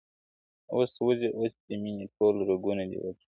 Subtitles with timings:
[0.73, 3.29] اوس سوځې اوس دې مينې ټول رگونه دي وچ کړي~